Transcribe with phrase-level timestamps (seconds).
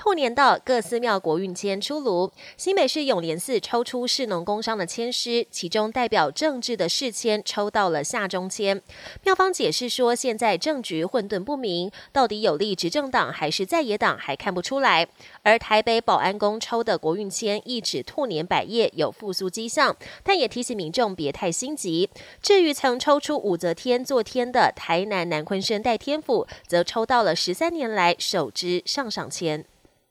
[0.00, 2.32] 兔年到，各寺庙国运签出炉。
[2.56, 8.80] 新北市永联寺抽出市农工商的签师，其中代表政治的市签抽到了下中签。
[9.24, 15.06] 庙方解释说，现在政局混沌不明，到底有利执政党还是在野党还看不出来。
[15.42, 22.08] 而台北保安宫抽的国运签，意指兔年百业有复苏迹象，但也提醒民众别太心急。
[22.40, 29.66] 至于曾抽出武则天坐天的台南南昆生代天府，则抽到了十三年来首支上上签。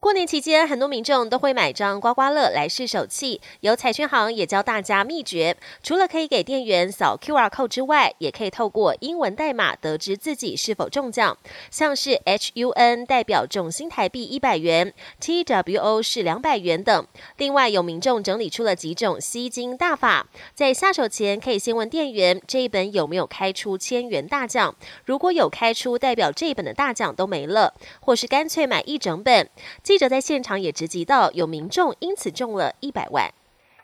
[0.00, 3.38] 过年期间，很多民众都会买张刮刮乐来试手气。
[3.60, 11.36] 有彩券行也教大家秘诀，除了可以给店员扫 QR code 之外，也可以透过英文代码得知自己是否中奖。
[11.70, 17.06] 像是 HUN 代表中新台币一百元，TWO 是两百元等。
[17.36, 24.74] 另外，有民众整理出了几种吸金大法，在下手前可以先问店员这一本有没有开出千元大奖，
[25.04, 29.50] 如果有开出，代表这一本的大奖都没了，或是干脆买一整本。
[29.90, 33.34] 记者在现场也直击到，有民众因此中了一百万。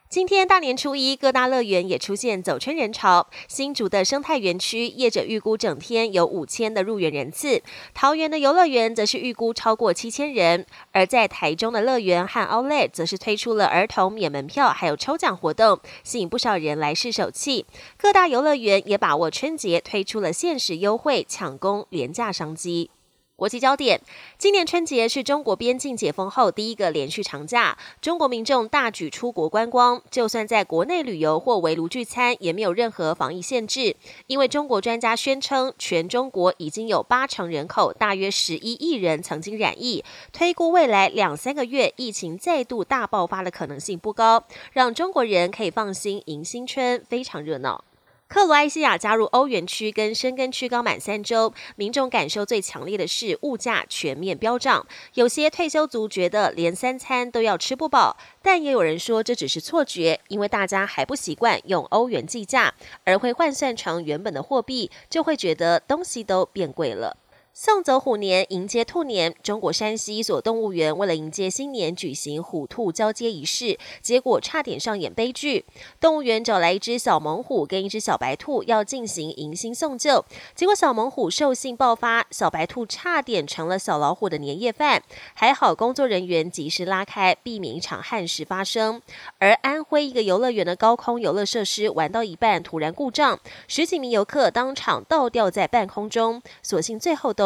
[0.09, 3.27] 今天大年初一，各大乐园也出现走春人潮。
[3.49, 7.61] 新竹的生态园区业者预估整天有五千的入园人次，
[7.93, 10.65] 桃园的游乐园则是预估超过七千人。
[10.93, 17.67] 而在台中的乐园和 o u l e t 则是推出了儿童免门票，还有抽奖活动，吸引不少人来试手气。
[17.99, 22.91] 各大游乐园也把握春节推出了限时优惠，抢攻廉价商机。
[23.37, 24.01] 国际焦点：
[24.39, 33.95] 今年春节是中国边境解封后第一个连续长假，中国民众大举出国观光，就算在国内旅游或围炉聚餐，也没有任何防疫限制。
[34.27, 47.85] 因为中国专家宣称，全中国已经有八成人口，大约十一亿人曾经染疫，推估未来两三个月疫情再度大爆发的可能性不高，让中国人可以放心迎新春，非常热闹。
[48.29, 54.85] 克罗埃西亚加入欧元区跟申根区刚满三周，民众感受最强烈的是物价全面飙涨。
[55.15, 62.75] 有些退休族觉得连三餐都要吃不饱，但也有人说这只是错觉，因为大家还不习惯用欧元计价，
[63.05, 67.17] 而会换算成原本的货币，就会觉得东西都变贵了。
[67.59, 69.35] 送走虎年，迎接兔年。
[69.43, 75.65] 中国山西一所动物园为了迎接新年，举行虎兔交接仪式，结果差点上演悲剧。
[75.99, 80.23] 动物园找来一只小猛虎跟一只小白兔，要进行迎新送旧，
[80.55, 85.03] 结果小猛虎兽性爆发，小白兔差点成了小老虎的年夜饭。
[85.33, 89.01] 还好工作人员及时拉开，避免一场憾事发生。
[89.39, 97.46] 而安徽一个游乐园的高空游乐设施玩到一半突然故障，十几名游客当场倒吊在半空中，所幸最后都。